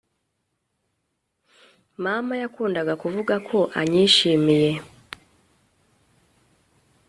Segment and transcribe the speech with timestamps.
[2.03, 4.71] Mama yakundaga kuvuga ko anyishimiye